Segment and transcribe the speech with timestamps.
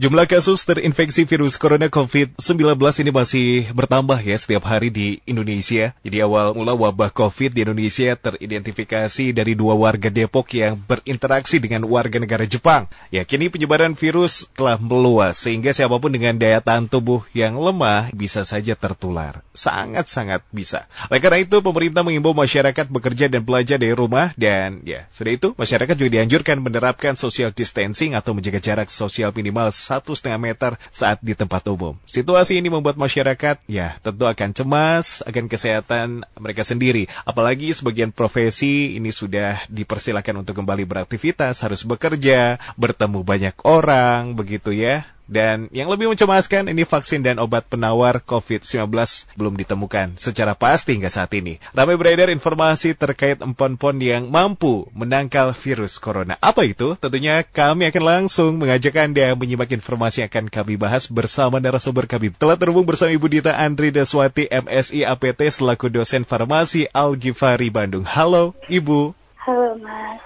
[0.00, 5.92] Jumlah kasus terinfeksi virus corona COVID-19 ini masih bertambah ya setiap hari di Indonesia.
[6.00, 11.84] Jadi awal mula wabah COVID di Indonesia teridentifikasi dari dua warga Depok yang berinteraksi dengan
[11.84, 12.88] warga negara Jepang.
[13.12, 18.08] Ya, kini penyebaran virus telah meluas sehingga siapa pun dengan daya tahan tubuh yang lemah
[18.16, 19.44] bisa saja tertular.
[19.52, 20.88] Sangat-sangat bisa.
[21.12, 25.52] Oleh karena itu, pemerintah mengimbau masyarakat bekerja dan belajar dari rumah dan ya, sudah itu
[25.52, 31.18] masyarakat juga dianjurkan menerapkan social distancing atau menjaga jarak sosial minimal satu setengah meter saat
[31.18, 31.98] di tempat umum.
[32.06, 37.10] Situasi ini membuat masyarakat ya tentu akan cemas akan kesehatan mereka sendiri.
[37.26, 44.70] Apalagi sebagian profesi ini sudah dipersilakan untuk kembali beraktivitas, harus bekerja, bertemu banyak orang, begitu
[44.70, 45.02] ya.
[45.32, 48.84] Dan yang lebih mencemaskan, ini vaksin dan obat penawar COVID-19
[49.32, 51.56] belum ditemukan secara pasti hingga saat ini.
[51.72, 56.36] Ramai beredar informasi terkait empon-pon yang mampu menangkal virus corona.
[56.44, 57.00] Apa itu?
[57.00, 62.36] Tentunya kami akan langsung mengajak Anda menyimak informasi yang akan kami bahas bersama narasumber kami.
[62.36, 68.04] Telah terhubung bersama Ibu Dita Andri Daswati, MSI APT, selaku dosen farmasi Al-Ghifari Bandung.
[68.04, 69.16] Halo, Ibu.
[69.48, 70.20] Halo, Mas.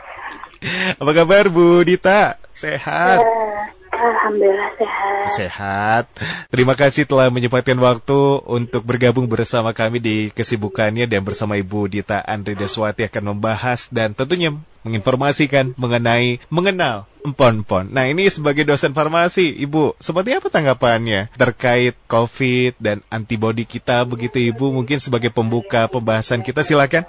[0.98, 2.42] Apa kabar, Bu Dita?
[2.59, 3.22] Sehat?
[3.22, 5.27] Ya, Alhamdulillah sehat.
[5.33, 6.05] Sehat.
[6.52, 12.20] Terima kasih telah menyempatkan waktu untuk bergabung bersama kami di kesibukannya dan bersama Ibu Dita
[12.20, 14.53] Andri Deswati akan membahas dan tentunya
[14.84, 17.91] menginformasikan mengenai mengenal empon-empon.
[17.91, 24.38] Nah ini sebagai dosen farmasi, Ibu, seperti apa tanggapannya terkait COVID dan antibodi kita begitu
[24.38, 24.70] Ibu?
[24.70, 27.08] Mungkin sebagai pembuka pembahasan kita silakan.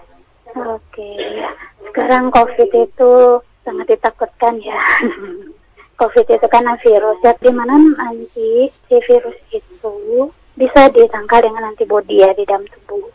[0.58, 1.14] Oke,
[1.92, 3.12] sekarang COVID itu
[3.62, 4.80] sangat ditakutkan ya.
[5.98, 12.22] COVID itu kan virus, ya di mana nanti si virus itu bisa ditangkal dengan antibodi
[12.22, 13.10] ya di dalam tubuh.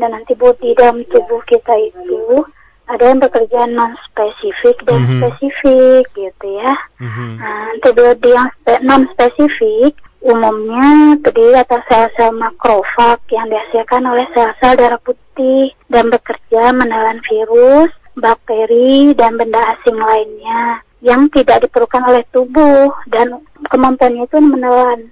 [0.00, 2.40] Dan antibodi dalam tubuh kita itu
[2.88, 5.18] ada yang bekerja non spesifik dan mm -hmm.
[5.20, 6.72] spesifik gitu ya.
[6.98, 7.30] Mm -hmm.
[7.36, 14.76] Nah, antibodi yang spe non spesifik umumnya terdiri atas sel-sel makrofag yang dihasilkan oleh sel-sel
[14.76, 22.24] darah putih dan bekerja menelan virus, bakteri, dan benda asing lainnya yang tidak diperlukan oleh
[22.28, 23.40] tubuh dan
[23.72, 25.08] kemampuannya itu menelan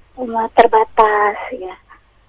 [0.53, 1.75] terbatas ya.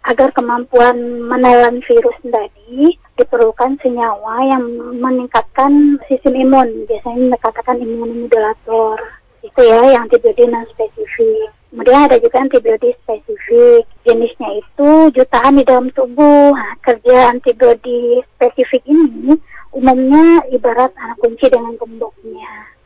[0.08, 0.96] Agar kemampuan
[1.28, 4.64] menelan virus tadi diperlukan senyawa yang
[4.96, 8.96] meningkatkan sistem imun, biasanya dikatakan imunomodulator.
[9.44, 11.52] Itu ya yang antibodi non spesifik.
[11.70, 13.84] Kemudian ada juga antibodi spesifik.
[14.08, 16.56] Jenisnya itu jutaan di dalam tubuh.
[16.56, 19.36] Nah, kerja antibodi spesifik ini
[19.76, 22.79] umumnya ibarat anak kunci dengan gemboknya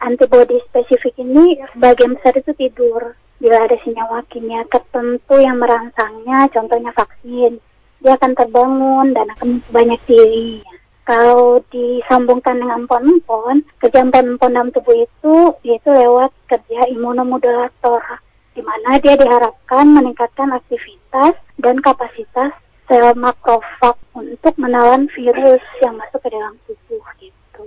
[0.00, 3.14] antibodi spesifik ini sebagian besar itu tidur.
[3.40, 7.56] Bila ada senyawa kimia tertentu yang merangsangnya, contohnya vaksin,
[8.04, 10.60] dia akan terbangun dan akan banyak diri.
[11.08, 18.04] Kalau disambungkan dengan pon-pon, kerja pon-pon dalam tubuh itu yaitu lewat kerja imunomodulator,
[18.52, 22.52] di mana dia diharapkan meningkatkan aktivitas dan kapasitas
[22.90, 27.64] sel makrofag untuk menelan virus yang masuk ke dalam tubuh gitu.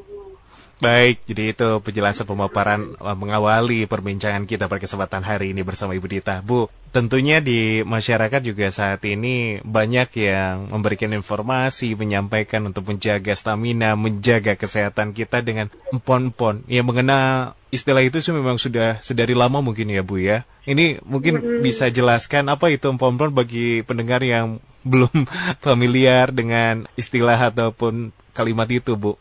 [0.83, 6.11] Baik, jadi itu penjelasan pemaparan uh, mengawali perbincangan kita pada kesempatan hari ini bersama Ibu
[6.11, 6.43] Dita.
[6.43, 13.95] Bu, tentunya di masyarakat juga saat ini banyak yang memberikan informasi, menyampaikan untuk menjaga stamina,
[13.95, 16.67] menjaga kesehatan kita dengan empon-empon.
[16.67, 20.43] Ya mengenal istilah itu sih memang sudah sedari lama mungkin ya Bu ya.
[20.67, 21.59] Ini mungkin hmm.
[21.63, 24.59] bisa jelaskan apa itu empon-empon bagi pendengar yang
[24.91, 25.31] belum
[25.63, 29.15] familiar dengan istilah ataupun kalimat itu Bu.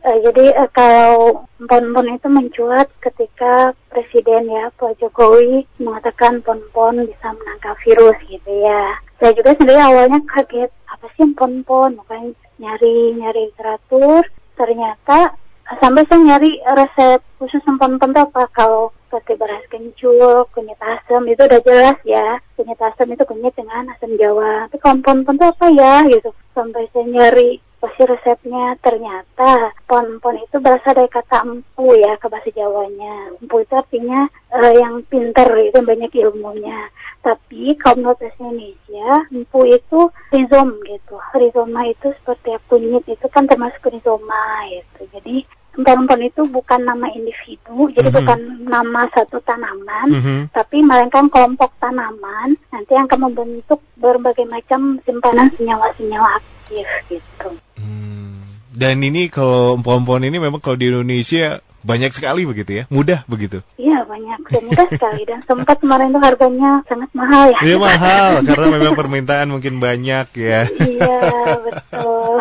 [0.00, 7.36] Uh, jadi uh, kalau pon-pon itu mencuat ketika presiden ya Pak Jokowi mengatakan pon-pon bisa
[7.36, 8.96] menangkal virus gitu ya.
[9.20, 14.24] Saya juga sendiri awalnya kaget apa sih pon-pon, makanya nyari-nyari literatur,
[14.56, 15.36] ternyata
[15.84, 21.42] sampai saya nyari resep khusus pon-pon itu apa kalau seperti beras kencur, kunyit asam itu
[21.42, 22.38] udah jelas ya.
[22.54, 24.70] Kunyit asam itu kunyit dengan asam jawa.
[24.70, 26.30] Tapi pon-pon itu apa ya gitu.
[26.54, 32.52] Sampai saya nyari pasti resepnya ternyata pon-pon itu berasal dari kata empu ya ke bahasa
[32.52, 33.32] Jawanya.
[33.40, 36.86] Empu itu artinya uh, yang pinter itu banyak ilmunya.
[37.24, 41.16] Tapi kalau menurut bahasa Indonesia, empu itu rizom gitu.
[41.32, 45.08] Rizoma itu seperti kunyit itu kan termasuk rizoma gitu.
[45.16, 45.48] Jadi
[45.80, 48.18] empon-empon itu bukan nama individu, jadi mm -hmm.
[48.18, 50.40] bukan nama satu tanaman, mm -hmm.
[50.50, 57.48] tapi melainkan kelompok tanaman nanti yang akan membentuk berbagai macam simpanan senyawa-senyawa aktif gitu.
[57.76, 58.46] Hmm.
[58.70, 63.64] Dan ini kalau empon-empon ini memang kalau di Indonesia banyak sekali begitu ya, mudah begitu.
[63.80, 67.60] Iya banyak, dan mudah sekali dan sempat kemarin itu harganya sangat mahal ya.
[67.64, 70.68] Iya mahal karena memang permintaan mungkin banyak ya.
[70.68, 71.20] Iya
[71.64, 72.34] betul.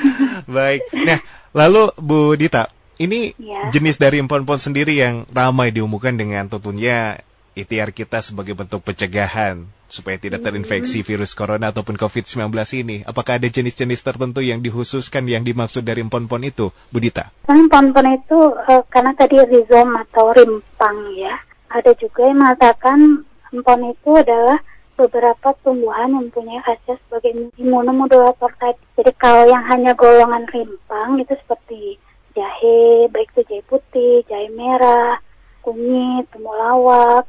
[0.56, 1.18] Baik, nah
[1.50, 2.70] lalu Bu Dita,
[3.02, 3.68] ini Ya.
[3.74, 7.18] jenis dari empon-empon sendiri yang ramai diumumkan dengan tentunya
[7.58, 12.50] ikhtiar kita sebagai bentuk pencegahan supaya tidak terinfeksi virus corona ataupun COVID-19
[12.80, 12.96] ini.
[13.04, 17.30] Apakah ada jenis-jenis tertentu yang dikhususkan yang dimaksud dari empon-empon itu, Budita?
[17.46, 18.38] Kan pon-pon itu
[18.68, 21.34] eh, karena tadi rizom atau rimpang ya.
[21.70, 22.98] Ada juga yang mengatakan
[23.52, 24.58] empon itu adalah
[24.94, 28.78] beberapa tumbuhan yang punya khasiat sebagai imunomodulator tadi.
[28.94, 31.98] Jadi kalau yang hanya golongan rimpang itu seperti
[32.34, 35.18] jahe, baik itu jahe putih, jahe merah,
[35.66, 37.26] kunyit, temulawak,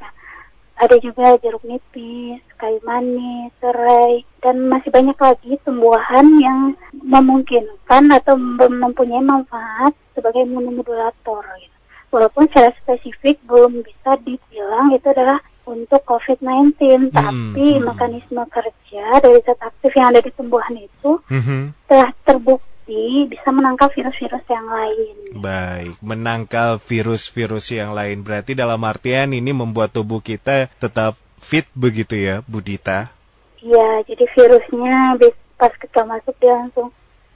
[0.76, 2.42] ada juga jeruk nipis,
[2.76, 6.60] kayu manis, serai, dan masih banyak lagi tumbuhan yang
[6.92, 11.44] memungkinkan atau mem- mempunyai manfaat sebagai imunomodulator.
[11.60, 11.78] Gitu.
[12.12, 17.84] Walaupun secara spesifik belum bisa dibilang itu adalah untuk COVID-19, tapi hmm.
[17.84, 21.90] mekanisme kerja dari zat aktif yang ada di tumbuhan itu Mhm.
[21.90, 25.16] telah terbukti bisa menangkal virus-virus yang lain.
[25.42, 28.22] Baik, menangkal virus-virus yang lain.
[28.22, 33.14] Berarti dalam artian ini membuat tubuh kita tetap fit begitu ya, Budita?
[33.62, 35.22] Iya, jadi virusnya
[35.56, 36.90] pas kita masuk dia langsung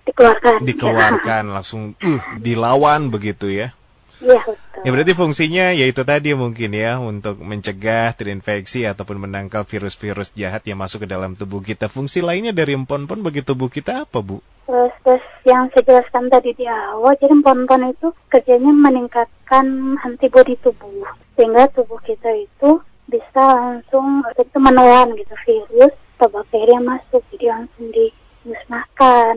[0.10, 0.66] dikeluarkan.
[0.66, 3.78] Dikeluarkan, langsung uh, dilawan begitu ya.
[4.20, 4.82] Iya, betul.
[4.84, 10.80] Ya berarti fungsinya yaitu tadi mungkin ya untuk mencegah terinfeksi ataupun menangkal virus-virus jahat yang
[10.80, 11.88] masuk ke dalam tubuh kita.
[11.88, 14.44] Fungsi lainnya dari empon-empon bagi tubuh kita apa, Bu?
[14.68, 21.08] Terus, terus yang saya jelaskan tadi di awal, jadi pon-pon itu kerjanya meningkatkan antibodi tubuh.
[21.40, 27.22] Sehingga tubuh kita itu bisa langsung itu menelan gitu virus atau bakteri yang masuk.
[27.34, 29.36] Jadi langsung dimusnahkan.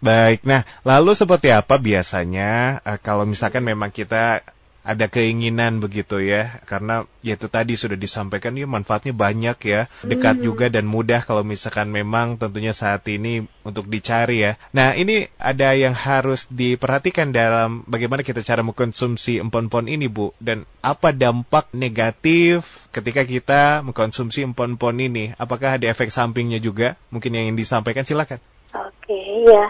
[0.00, 4.40] Baik, nah lalu seperti apa biasanya eh, kalau misalkan memang kita
[4.80, 10.40] ada keinginan begitu ya, karena ya itu tadi sudah disampaikan ya manfaatnya banyak ya, dekat
[10.40, 10.44] Hmm.
[10.46, 14.52] juga dan mudah kalau misalkan memang tentunya saat ini untuk dicari ya.
[14.72, 20.64] Nah ini ada yang harus diperhatikan dalam bagaimana kita cara mengkonsumsi empon-empon ini Bu, dan
[20.80, 25.24] apa dampak negatif ketika kita mengkonsumsi empon-empon ini?
[25.36, 26.96] Apakah ada efek sampingnya juga?
[27.12, 28.40] Mungkin yang ingin disampaikan silakan.
[28.70, 29.66] Oke, ya.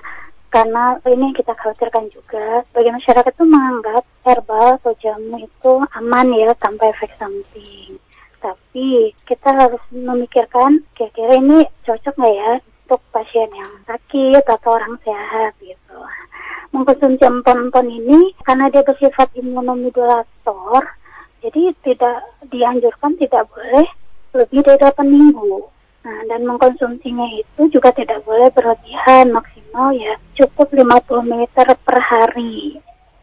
[0.50, 6.50] Karena ini kita khawatirkan juga, bagi masyarakat itu menganggap herbal atau jamu itu aman ya
[6.58, 8.02] tanpa efek samping.
[8.42, 12.52] Tapi kita harus memikirkan kira-kira ini cocok nggak ya
[12.90, 15.98] untuk pasien yang sakit atau orang sehat gitu.
[16.74, 20.82] Mengkonsumsi empon-empon ini karena dia bersifat imunomodulator,
[21.46, 23.86] jadi tidak dianjurkan tidak boleh
[24.34, 25.62] lebih dari 8 minggu.
[26.00, 31.44] Nah, dan mengkonsumsinya itu juga tidak boleh berlebihan, maksimal ya cukup 50 ml
[31.84, 32.80] per hari.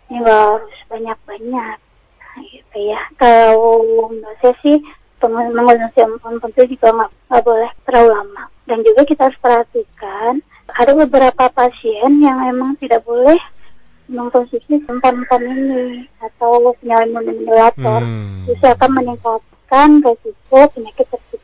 [0.08, 1.78] Ini harus banyak-banyak.
[2.22, 3.02] Nah, gitu ya.
[3.18, 3.82] Kalau
[4.14, 4.78] menurut saya sih
[5.26, 8.44] mengkonsumsi empon itu juga nggak boleh terlalu lama.
[8.70, 10.46] Dan juga kita harus perhatikan
[10.78, 13.40] ada beberapa pasien yang memang tidak boleh
[14.08, 18.02] mengkonsumsi empon-empon ini atau senyawa imunomodulator.
[18.06, 18.46] Hmm.
[18.48, 21.37] Bisa akan meningkatkan resiko penyakit tersebut.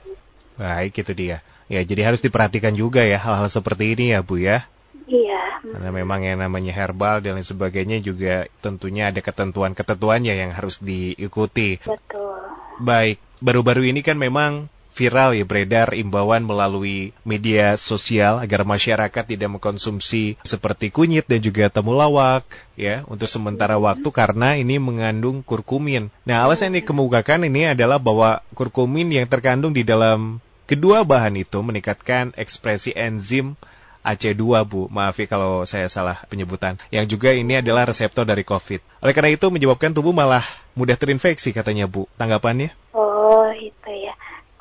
[0.58, 1.38] Baik, itu dia.
[1.72, 4.68] Ya, jadi harus diperhatikan juga ya hal-hal seperti ini ya, Bu ya.
[5.08, 5.64] Iya.
[5.64, 11.80] Karena memang yang namanya herbal dan lain sebagainya juga tentunya ada ketentuan-ketentuannya yang harus diikuti.
[11.82, 12.40] Betul.
[12.84, 19.50] Baik, baru-baru ini kan memang viral ya beredar imbauan melalui media sosial agar masyarakat tidak
[19.50, 22.46] mengkonsumsi seperti kunyit dan juga temulawak
[22.78, 26.14] ya untuk sementara waktu karena ini mengandung kurkumin.
[26.24, 30.38] Nah, alasan yang dikemukakan ini adalah bahwa kurkumin yang terkandung di dalam
[30.70, 33.58] kedua bahan itu meningkatkan ekspresi enzim
[34.04, 36.76] AC2 Bu, maaf ya kalau saya salah penyebutan.
[36.92, 38.84] Yang juga ini adalah reseptor dari COVID.
[39.00, 40.44] Oleh karena itu menyebabkan tubuh malah
[40.76, 42.12] mudah terinfeksi katanya Bu.
[42.20, 42.76] Tanggapannya?
[42.92, 44.14] Oh, itu ya.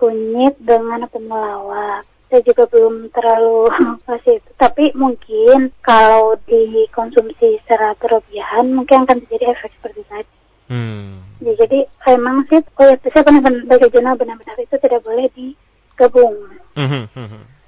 [0.02, 2.02] Kunyit dengan temulawak.
[2.26, 3.70] Saya juga belum terlalu
[4.10, 4.50] pasti itu.
[4.58, 10.34] Tapi mungkin kalau dikonsumsi secara berlebihan mungkin akan terjadi efek seperti tadi.
[10.66, 11.22] Hmm.
[11.38, 16.34] Ya, jadi emang sih, oh ya, saya benar-benar bagi jurnal benar-benar itu tidak boleh digabung.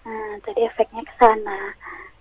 [0.02, 1.70] Nah, tadi efeknya ke sana.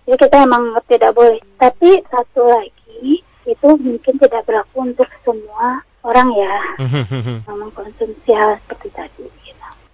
[0.06, 1.42] Jadi kita emang tidak boleh.
[1.58, 6.56] Tapi satu lagi, itu mungkin tidak berlaku untuk semua orang ya
[7.48, 9.43] yang mengkonsumsi hal seperti tadi.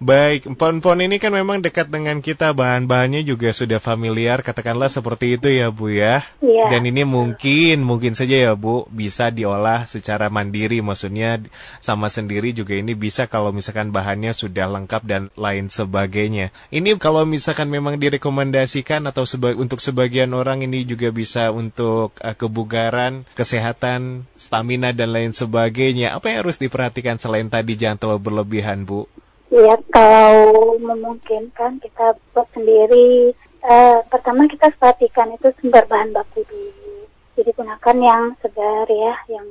[0.01, 5.45] Baik, empon-empon ini kan memang dekat dengan kita, bahan-bahannya juga sudah familiar, katakanlah seperti itu
[5.53, 6.25] ya Bu ya.
[6.41, 6.73] Iya.
[6.73, 11.45] Dan ini mungkin, mungkin saja ya Bu, bisa diolah secara mandiri, maksudnya
[11.85, 16.49] sama sendiri juga ini bisa kalau misalkan bahannya sudah lengkap dan lain sebagainya.
[16.73, 22.33] Ini kalau misalkan memang direkomendasikan atau seba untuk sebagian orang ini juga bisa untuk uh,
[22.33, 26.17] kebugaran, kesehatan, stamina dan lain sebagainya.
[26.17, 29.05] Apa yang harus diperhatikan selain tadi jangan terlalu berlebihan Bu?
[29.51, 33.35] Ya, kalau memungkinkan kita buat sendiri.
[33.61, 37.03] Eh, pertama kita perhatikan itu sumber bahan baku dulu.
[37.35, 39.47] jadi gunakan yang segar ya, yang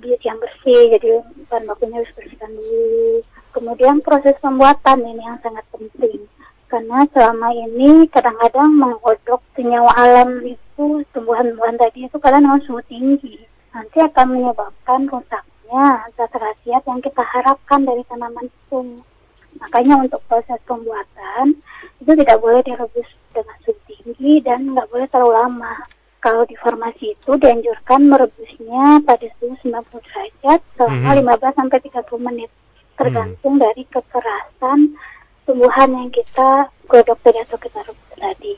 [0.00, 1.20] yang bersih, jadi
[1.52, 3.20] bahan bakunya harus bersihkan dulu.
[3.52, 6.28] Kemudian proses pembuatan ini yang sangat penting,
[6.72, 13.36] karena selama ini kadang-kadang menggodok senyawa alam itu tumbuhan-tumbuhan tadi itu kadang dengan suhu tinggi,
[13.72, 18.80] nanti akan menyebabkan rusaknya zat khasiat yang kita harapkan dari tanaman itu.
[19.60, 21.58] Makanya untuk proses pembuatan
[22.02, 25.74] itu tidak boleh direbus dengan suhu tinggi dan nggak boleh terlalu lama.
[26.20, 31.52] Kalau di farmasi itu dianjurkan merebusnya pada suhu 90 derajat selama mm -hmm.
[31.52, 32.50] 15 sampai 30 menit.
[32.96, 33.62] Tergantung mm.
[33.62, 34.78] dari kekerasan
[35.46, 38.54] tumbuhan yang kita godok tadi atau kita rebus tadi.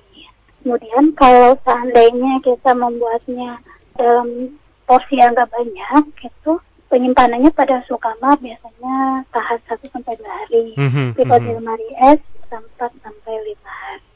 [0.64, 3.60] Kemudian kalau seandainya kita membuatnya
[3.94, 4.56] dalam
[4.88, 6.52] porsi yang nggak banyak, itu
[6.88, 10.64] penyimpanannya pada suhu kamar biasanya tahan 1 sampai 2 hari.
[10.76, 11.08] Mm -hmm.
[11.14, 14.07] Di mm lemari es 4 sampai 5 hari.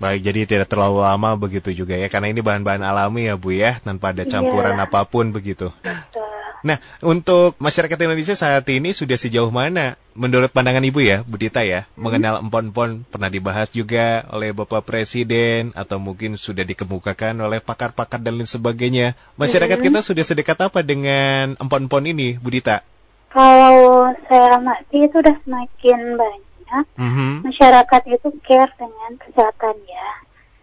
[0.00, 3.76] Baik, jadi tidak terlalu lama begitu juga ya, karena ini bahan-bahan alami ya Bu ya,
[3.84, 4.88] tanpa ada campuran yeah.
[4.88, 5.68] apa pun begitu.
[5.84, 6.30] Betul.
[6.60, 11.64] Nah, untuk masyarakat Indonesia saat ini sudah sejauh mana menurut pandangan Ibu ya, Bu Dita
[11.64, 12.00] ya, hmm.
[12.00, 18.36] mengenal empon-empon pernah dibahas juga oleh Bapak Presiden atau mungkin sudah dikemukakan oleh pakar-pakar dan
[18.36, 19.16] lain sebagainya.
[19.40, 19.86] Masyarakat hmm.
[19.88, 22.84] kita sudah sedekat apa dengan empon-empon ini, Bu Dita?
[23.32, 26.49] Kalau saya amati itu sudah semakin banyak
[26.96, 27.30] mm-hmm.
[27.46, 30.08] masyarakat itu care dengan kesehatan ya.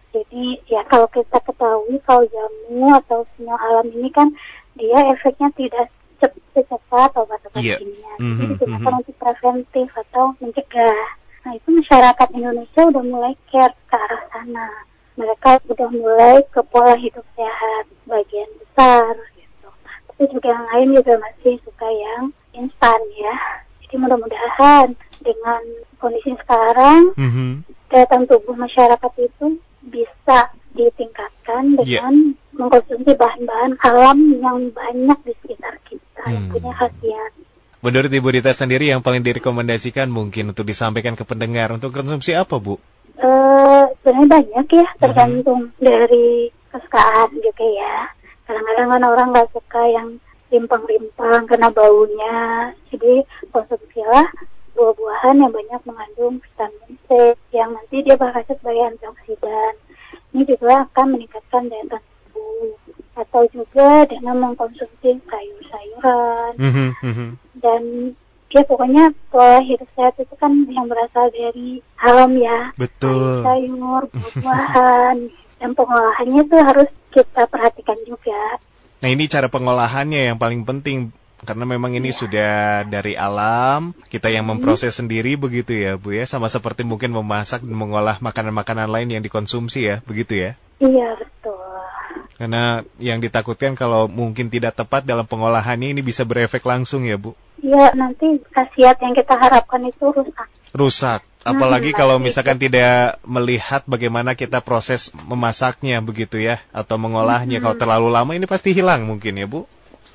[0.08, 4.32] Jadi ya kalau kita ketahui kalau jamu atau sinyal alam ini kan
[4.74, 5.92] dia efeknya tidak
[6.54, 7.78] secepat obat-obat yeah.
[7.78, 8.12] kimia.
[8.18, 8.38] Mm-hmm.
[8.40, 9.00] Jadi digunakan mm-hmm.
[9.04, 11.02] untuk preventif atau mencegah.
[11.46, 14.68] Nah itu masyarakat Indonesia udah mulai care ke arah sana.
[15.18, 19.68] Mereka udah mulai ke pola hidup sehat bagian besar gitu.
[20.08, 22.22] Tapi juga yang lain juga masih suka yang
[22.54, 23.34] instan ya.
[23.88, 24.92] Jadi mudah-mudahan
[25.24, 25.62] dengan
[25.96, 27.16] kondisi sekarang
[27.88, 29.56] daya tahan tubuh masyarakat itu
[29.88, 32.04] bisa ditingkatkan iya.
[32.04, 32.56] dengan yeah.
[32.60, 36.34] mengkonsumsi bahan-bahan alam yang banyak di sekitar kita hmm.
[36.36, 37.32] yang punya khasiat.
[37.78, 42.58] Menurut Ibu Dita sendiri yang paling direkomendasikan mungkin untuk disampaikan ke pendengar untuk konsumsi apa
[42.60, 42.76] Bu?
[43.18, 45.00] Uh, sebenarnya banyak ya mm-hmm.
[45.00, 45.80] tergantung hmm.
[45.80, 47.96] dari kesukaan juga ya.
[48.44, 50.08] Kadang-kadang kan orang nggak suka yang
[50.52, 52.72] rimpang-rimpang karena baunya.
[52.92, 54.26] Jadi konsumsilah
[54.78, 59.72] buah-buahan yang banyak mengandung vitamin C yang nanti dia berhasil sebagai antioksidan.
[60.36, 62.76] Ini juga akan meningkatkan daya tahan tubuh
[63.18, 67.30] atau juga dengan mengkonsumsi sayur-sayuran mm -hmm.
[67.58, 67.82] dan
[68.48, 75.16] ya pokoknya pola hidup sehat itu kan yang berasal dari alam ya betul sayur buah-buahan
[75.58, 78.62] dan pengolahannya itu harus kita perhatikan juga
[78.98, 82.18] nah ini cara pengolahannya yang paling penting karena memang ini ya.
[82.18, 84.58] sudah dari alam, kita yang hmm.
[84.58, 85.06] memproses hmm.
[85.06, 89.86] sendiri begitu ya Bu ya, sama seperti mungkin memasak dan mengolah makanan-makanan lain yang dikonsumsi
[89.86, 90.50] ya, begitu ya?
[90.82, 91.62] Iya betul.
[92.38, 97.34] Karena yang ditakutkan kalau mungkin tidak tepat dalam pengolahannya ini bisa berefek langsung ya Bu?
[97.58, 100.46] Iya, nanti khasiat yang kita harapkan itu rusak.
[100.74, 101.22] Rusak.
[101.48, 107.58] Apalagi kalau misalkan tidak melihat bagaimana kita proses memasaknya begitu ya, atau mengolahnya.
[107.58, 107.64] Hmm.
[107.64, 109.64] Kalau terlalu lama ini pasti hilang mungkin ya Bu?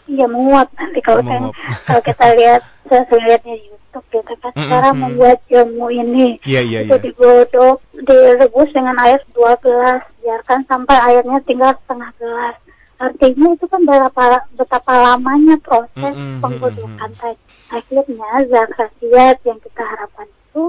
[0.04, 1.48] Iya menguap nanti kalau saya
[1.88, 2.62] kalau kita lihat
[2.92, 4.94] saya lihatnya YouTube gitu kan mm -hmm.
[5.00, 7.04] membuat jamu ini yeah, yeah, itu yeah.
[7.08, 12.56] digodok direbus dengan air dua gelas biarkan sampai airnya tinggal setengah gelas
[13.00, 14.24] artinya itu kan berapa
[14.60, 16.40] betapa lamanya proses mm -hmm.
[16.44, 17.40] penggodokan tadi
[17.72, 20.64] akhirnya zat khasiat yang kita harapkan itu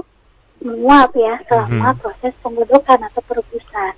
[0.63, 2.01] menguap ya selama mm -hmm.
[2.01, 3.93] proses penggodokan atau perebusan.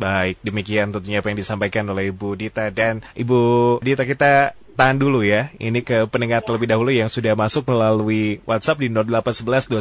[0.00, 3.38] Baik, demikian tentunya apa yang disampaikan oleh Ibu Dita dan Ibu
[3.84, 5.52] Dita kita tahan dulu ya.
[5.60, 9.76] Ini ke pendengar terlebih dahulu yang sudah masuk melalui WhatsApp di 0811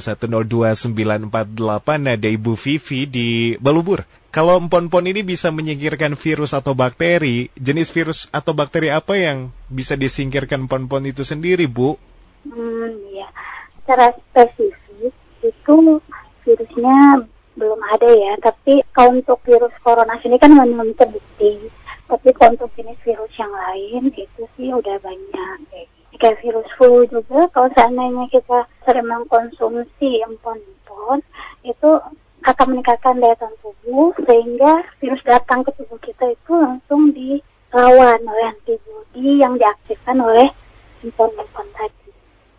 [2.20, 4.04] Ada Ibu Vivi di Balubur.
[4.36, 9.96] Kalau empon-empon ini bisa menyingkirkan virus atau bakteri, jenis virus atau bakteri apa yang bisa
[9.96, 11.96] disingkirkan empon-empon itu sendiri, Bu?
[12.44, 13.32] Hmm, ya.
[13.80, 14.79] Secara spesifik
[15.70, 16.02] itu
[16.50, 16.98] virusnya
[17.54, 21.70] belum ada ya, tapi kalau untuk virus corona ini kan belum terbukti.
[22.10, 25.58] Tapi kalau untuk jenis virus yang lain itu sih udah banyak
[26.18, 31.22] kayak virus flu juga, kalau seandainya kita sering mengkonsumsi empon-empon,
[31.64, 31.90] itu
[32.44, 38.46] akan meningkatkan daya tahan tubuh sehingga virus datang ke tubuh kita itu langsung dilawan oleh
[38.52, 40.50] antibodi yang diaktifkan oleh
[41.06, 41.99] empon-empon tadi.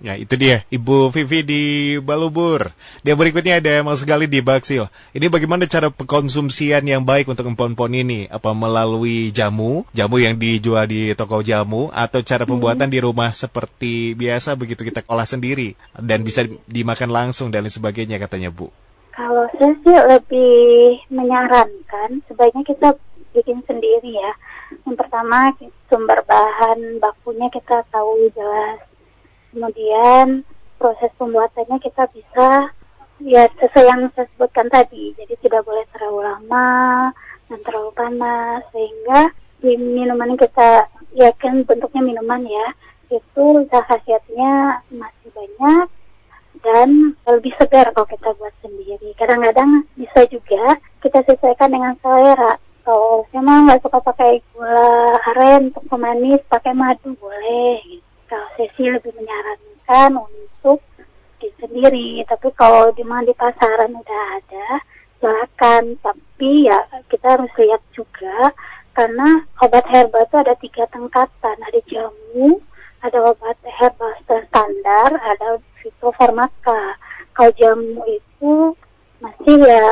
[0.01, 1.63] Ya, itu dia Ibu Vivi di
[2.01, 2.73] Balubur.
[3.05, 4.89] Dia berikutnya ada Mas Gali di Baksil.
[5.13, 8.25] Ini bagaimana cara pengkonsumsian yang baik untuk empon-empon ini?
[8.33, 12.97] Apa melalui jamu, jamu yang dijual di toko jamu, atau cara pembuatan hmm.
[12.97, 18.17] di rumah seperti biasa begitu kita olah sendiri dan bisa dimakan langsung dan lain sebagainya
[18.17, 18.73] katanya Bu?
[19.13, 22.97] Kalau saya sih lebih menyarankan sebaiknya kita
[23.37, 24.33] bikin sendiri ya.
[24.89, 25.53] Yang pertama
[25.93, 28.90] sumber bahan bakunya kita tahu jelas.
[29.51, 30.47] Kemudian
[30.79, 32.73] proses pembuatannya kita bisa
[33.21, 35.13] ya sesuai yang saya sebutkan tadi.
[35.19, 37.11] Jadi tidak boleh terlalu lama
[37.51, 42.67] dan terlalu panas sehingga di minuman kita yakin bentuknya minuman ya
[43.11, 45.87] itu khasiatnya masih banyak
[46.63, 49.11] dan lebih segar kalau kita buat sendiri.
[49.19, 52.57] Kadang-kadang bisa juga kita sesuaikan dengan selera.
[52.85, 58.01] Kalau saya mah nggak suka pakai gula aren untuk pemanis, pakai madu boleh.
[58.31, 59.10] Kalau sih lebih
[59.91, 60.79] menyarankan untuk
[61.39, 62.23] bikin sendiri.
[62.31, 64.67] Tapi kalau di mana di pasaran udah ada,
[65.19, 65.99] silakan.
[65.99, 66.79] Tapi ya
[67.11, 68.55] kita harus lihat juga
[68.95, 72.63] karena obat herbal itu ada tiga tingkatan, ada jamu,
[73.03, 76.95] ada obat herbal standar, ada fitofarmaka.
[77.35, 78.75] Kalau jamu itu
[79.21, 79.91] masih ya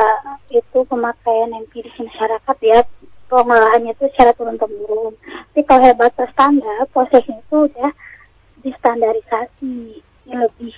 [0.49, 2.81] itu pemakaian empiris masyarakat ya
[3.29, 5.13] pengolahannya itu secara turun-temurun.
[5.53, 7.93] Tapi kalau herbal standar, prosesnya itu udah
[8.69, 9.99] distandarisasi,
[10.29, 10.75] lebih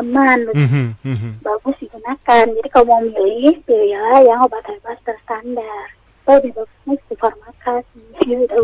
[0.00, 1.32] aman, lebih mm -hmm.
[1.44, 2.44] bagus digunakan.
[2.50, 5.86] Jadi kalau mau milih, pilihlah yang obat herbal standar
[6.24, 8.00] atau di bagusnya di farmasi,
[8.48, 8.58] udah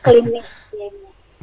[0.00, 0.46] klinik.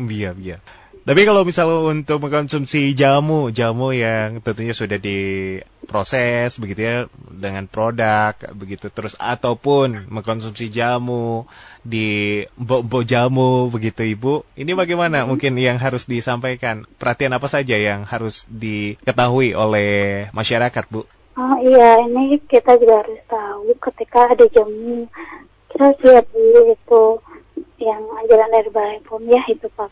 [0.02, 0.58] Iya, iya.
[1.02, 6.96] Tapi kalau misalnya untuk mengkonsumsi jamu, jamu yang tentunya sudah diproses begitu ya
[7.34, 11.50] dengan produk begitu terus ataupun mengkonsumsi jamu
[11.82, 14.46] di bo jamu begitu Ibu.
[14.54, 15.28] Ini bagaimana hmm.
[15.34, 16.86] mungkin yang harus disampaikan?
[17.02, 21.10] Perhatian apa saja yang harus diketahui oleh masyarakat, Bu?
[21.34, 25.10] Oh iya, ini kita juga harus tahu ketika ada jamu
[25.72, 27.04] kita lihat dulu itu
[27.82, 29.90] yang anjuran dari Balai POM ya itu Pak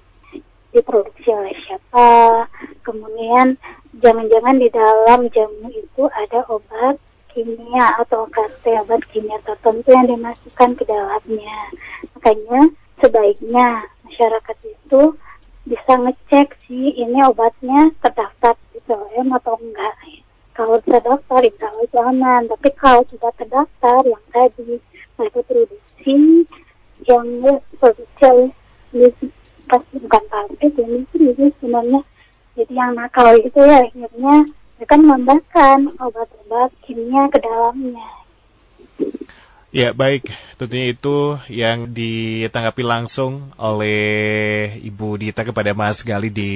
[0.74, 2.46] diproduksi oleh siapa.
[2.86, 3.58] Kemudian
[4.02, 6.98] jangan-jangan di dalam jamu itu ada obat
[7.30, 11.60] kimia atau OKT obat kimia tertentu yang dimasukkan ke dalamnya.
[12.18, 12.62] Makanya
[13.00, 15.16] sebaiknya masyarakat itu
[15.70, 19.96] bisa ngecek sih ini obatnya terdaftar di POM atau enggak.
[20.58, 24.82] Kalau terdaftar itu kalau jangan, tapi kalau tidak terdaftar yang tadi
[25.16, 26.44] mereka produksi
[27.08, 27.28] yang
[27.80, 28.52] produksi
[29.78, 32.02] bukan pabrik ya mungkin itu sebenarnya
[32.58, 33.88] jadi yang nakal itu ya.
[33.88, 34.36] Akhirnya
[34.76, 38.08] mereka menambahkan obat-obat kimia ke dalamnya.
[39.70, 46.52] Ya baik, tentunya itu yang ditanggapi langsung oleh Ibu Dita kepada Mas Gali di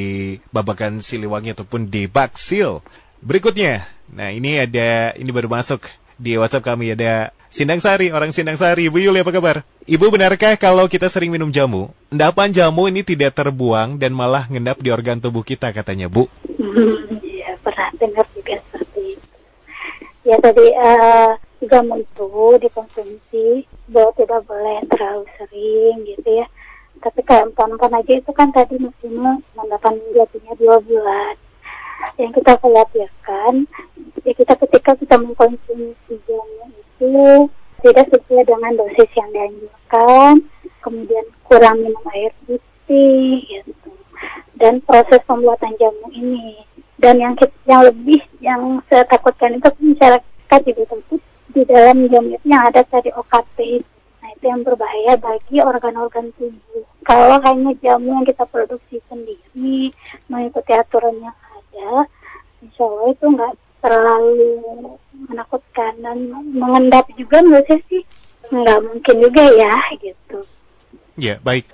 [0.49, 2.81] Babakan Siliwangi ataupun di Baksil.
[3.21, 5.85] Berikutnya, nah ini ada, ini baru masuk
[6.17, 8.89] di WhatsApp kami ada Sindang Sari, orang Sindang Sari.
[8.89, 9.61] Bu Yuli, apa kabar?
[9.85, 14.81] Ibu, benarkah kalau kita sering minum jamu, endapan jamu ini tidak terbuang dan malah ngendap
[14.81, 16.25] di organ tubuh kita katanya, Bu?
[17.21, 19.37] Iya, pernah dengar juga seperti itu.
[20.23, 21.35] Ya, tadi uh,
[21.67, 22.29] jamu itu
[22.63, 26.47] dikonsumsi, bahwa tidak boleh terlalu sering gitu ya.
[27.03, 31.35] Tapi kayak empon-empon aja itu kan tadi maksimal endapan jatuhnya dua bulan
[32.19, 33.53] yang kita khawatirkan
[34.23, 37.15] ya kita ketika kita mengkonsumsi jamu itu
[37.83, 40.33] tidak sesuai dengan dosis yang dianjurkan
[40.83, 43.91] kemudian kurang minum air putih gitu.
[44.59, 46.59] Dan proses pembuatan jamu ini.
[46.99, 47.33] Dan yang
[47.67, 52.83] yang lebih yang saya takutkan itu masyarakat juga takut di dalam jamu itu yang ada
[52.87, 53.83] tadi OKT
[54.23, 56.87] nah itu yang berbahaya bagi organ-organ tubuh.
[57.03, 59.91] Kalau hanya jamu yang kita produksi sendiri
[60.31, 61.19] mengikuti aturan
[61.83, 62.07] ada,
[62.63, 64.51] insya Allah itu nggak terlalu
[65.27, 66.17] menakutkan dan
[66.55, 68.03] mengendap juga menurut saya sih
[68.47, 70.39] nggak mungkin juga ya gitu.
[71.19, 71.67] Ya baik,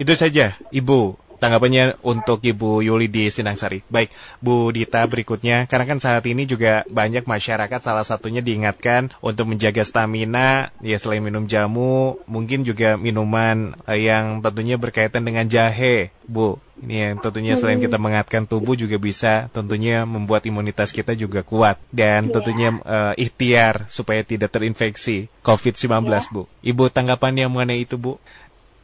[0.00, 3.80] itu saja Ibu tanggapannya untuk Ibu Yuli di Sinangsari.
[3.88, 4.12] Baik,
[4.44, 9.80] Bu Dita berikutnya, karena kan saat ini juga banyak masyarakat salah satunya diingatkan untuk menjaga
[9.82, 16.60] stamina, ya selain minum jamu, mungkin juga minuman eh, yang tentunya berkaitan dengan jahe, Bu.
[16.80, 21.76] Ini yang tentunya selain kita mengatkan tubuh juga bisa tentunya membuat imunitas kita juga kuat
[21.92, 22.32] dan iya.
[22.32, 26.24] tentunya uh, ikhtiar supaya tidak terinfeksi COVID-19, yeah.
[26.32, 26.48] Bu.
[26.64, 28.16] Ibu tanggapannya mengenai itu, Bu?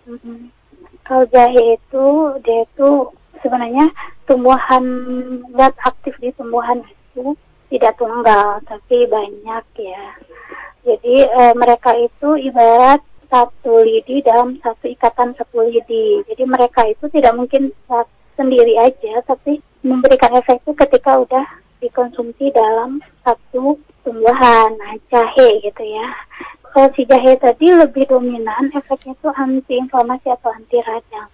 [0.05, 0.56] Mm -hmm.
[1.07, 2.07] Kalau jahe itu
[2.42, 2.90] dia itu
[3.38, 3.87] sebenarnya
[4.27, 4.83] tumbuhan
[5.55, 7.38] zat aktif di tumbuhan itu
[7.71, 10.05] tidak tunggal tapi banyak ya.
[10.83, 16.27] Jadi e, mereka itu ibarat satu lidi dalam satu ikatan satu lidi.
[16.27, 17.71] Jadi mereka itu tidak mungkin
[18.35, 21.47] sendiri aja tapi memberikan efek itu ketika udah
[21.79, 26.07] dikonsumsi dalam satu tumbuhan, nah, jahe gitu ya
[26.77, 31.33] kalau si jahe tadi lebih dominan efeknya itu anti inflamasi atau anti radang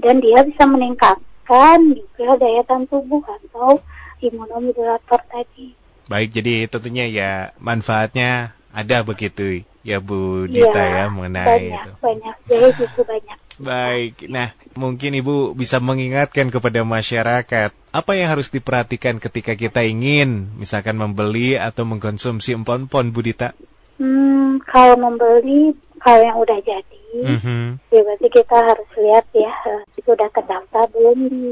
[0.00, 3.84] dan dia bisa meningkatkan juga daya tahan tubuh atau
[4.24, 5.76] imunomodulator tadi.
[6.08, 11.90] Baik, jadi tentunya ya manfaatnya ada begitu ya Bu Dita ya, ya mengenai banyak, itu.
[12.00, 13.36] Banyak, jadi justru banyak.
[13.58, 20.48] Baik, nah mungkin Ibu bisa mengingatkan kepada masyarakat apa yang harus diperhatikan ketika kita ingin
[20.56, 23.52] misalkan membeli atau mengkonsumsi empon-empon Bu Dita?
[23.98, 27.82] Hmm, kalau membeli kalau yang udah jadi, mm-hmm.
[27.90, 29.50] ya berarti kita harus lihat ya
[29.98, 31.50] itu udah terdaftar belum di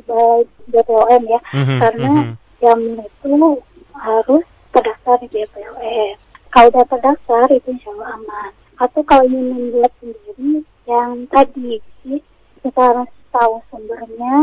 [0.71, 1.79] BPOM ya, mm-hmm.
[1.83, 2.35] karena mm-hmm.
[2.63, 3.35] yang itu
[3.99, 6.17] harus terdaftar di BPOM.
[6.55, 8.51] Kalau udah terdaftar itu insya Allah aman.
[8.77, 12.23] Atau kalau ingin membuat sendiri yang tadi sih
[12.63, 14.37] kita harus tahu sumbernya,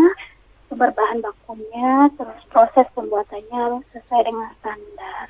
[0.68, 5.28] sumber bahan bakunya, terus proses pembuatannya harus sesuai dengan standar.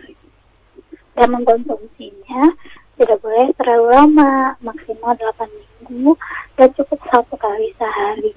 [1.13, 2.57] Dan mengkonsumsinya
[2.97, 6.13] tidak boleh terlalu lama, maksimal 8 minggu
[6.57, 8.31] dan cukup satu kali sehari.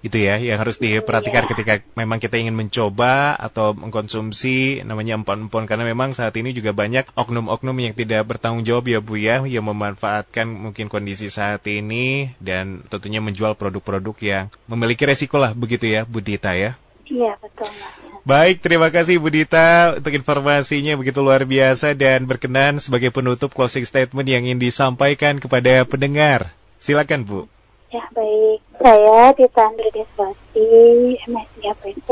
[0.00, 1.50] Itu ya yang harus diperhatikan iya.
[1.52, 7.04] ketika memang kita ingin mencoba atau mengkonsumsi namanya empon-empon karena memang saat ini juga banyak
[7.20, 12.80] oknum-oknum yang tidak bertanggung jawab ya Bu ya yang memanfaatkan mungkin kondisi saat ini dan
[12.88, 16.80] tentunya menjual produk-produk yang memiliki resiko lah begitu ya Bu Dita ya.
[17.04, 17.99] Iya betul Mas.
[18.20, 23.88] Baik, terima kasih Bu Dita untuk informasinya begitu luar biasa dan berkenan sebagai penutup closing
[23.88, 26.52] statement yang ingin disampaikan kepada pendengar.
[26.76, 27.40] Silakan Bu.
[27.88, 30.68] Ya baik, saya Dita Andri Deswati,
[31.16, 32.10] MSc APT.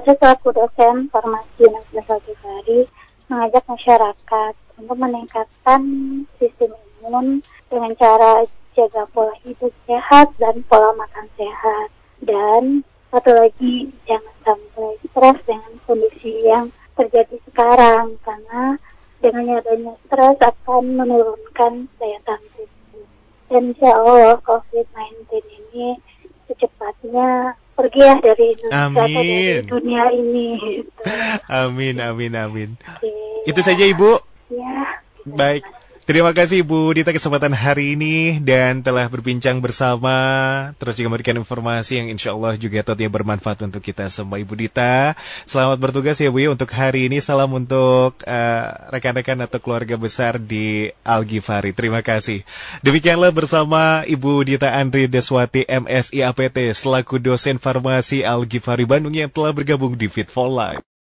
[0.00, 2.88] Selaku dosen farmasi Universitas Gifari
[3.28, 5.80] mengajak masyarakat untuk meningkatkan
[6.40, 6.72] sistem
[7.04, 11.88] imun dengan cara jaga pola hidup sehat dan pola makan sehat.
[12.24, 18.78] Dan satu lagi jangan sampai stres dengan kondisi yang terjadi sekarang karena
[19.20, 23.06] dengan adanya stres akan menurunkan daya tahan tubuh.
[23.50, 25.98] Dan insya Allah COVID-19 ini
[26.46, 28.96] secepatnya pergi ya dari Indonesia amin.
[28.96, 30.48] atau dari dunia ini.
[31.64, 32.70] Amin, amin, amin.
[32.76, 33.10] Oke,
[33.48, 33.66] Itu ya.
[33.72, 34.10] saja Ibu.
[34.52, 35.00] Ya.
[35.24, 35.64] Baik.
[36.08, 40.16] Terima kasih Bu Dita kesempatan hari ini dan telah berbincang bersama
[40.80, 45.12] terus juga memberikan informasi yang insya Allah juga tentunya bermanfaat untuk kita semua Ibu Dita.
[45.44, 47.20] Selamat bertugas ya Bu ya untuk hari ini.
[47.20, 51.76] Salam untuk uh, rekan-rekan uh, atau keluarga besar di Al Ghifari.
[51.76, 52.48] Terima kasih.
[52.80, 59.28] Demikianlah bersama Ibu Dita Andri Deswati MSI APT selaku dosen farmasi Al Ghifari Bandung yang
[59.28, 60.90] telah bergabung di Fit for Life.